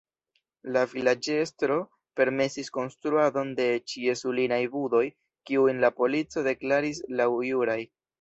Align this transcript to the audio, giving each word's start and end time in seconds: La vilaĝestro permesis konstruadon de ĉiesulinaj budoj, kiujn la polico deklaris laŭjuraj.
La 0.75 0.81
vilaĝestro 0.93 1.75
permesis 2.19 2.71
konstruadon 2.77 3.51
de 3.59 3.67
ĉiesulinaj 3.93 4.59
budoj, 4.77 5.03
kiujn 5.51 5.83
la 5.85 5.93
polico 5.99 6.45
deklaris 6.49 7.03
laŭjuraj. 7.21 7.77